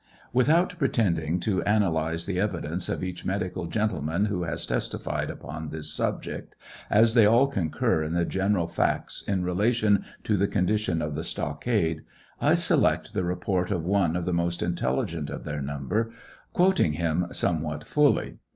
[0.33, 5.93] Without pretending to analyze the evidence of each, medical gentleman who has testified upon this
[5.93, 6.55] subject,
[6.89, 11.23] as they all concur in the general facts in relation to the condition of the
[11.23, 12.01] stockade,
[12.41, 16.11] I select the report of one of the most intelligent of their number,
[16.51, 18.39] quoting him somewhat fully.